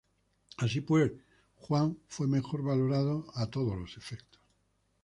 [0.57, 1.11] Así pues,
[1.59, 4.41] "John" fue mejor valorado a todos los efectos.